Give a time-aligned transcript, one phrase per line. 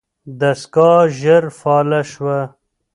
[0.39, 2.39] دستګاه ژر فعاله شوه.